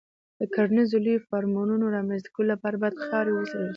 د 0.39 0.41
کرنیزو 0.53 0.97
لویو 1.05 1.25
فارمونو 1.29 1.93
رامنځته 1.95 2.29
کولو 2.35 2.49
لپاره 2.53 2.75
باید 2.81 3.01
خاوره 3.07 3.31
وڅېړل 3.33 3.65
شي. 3.69 3.69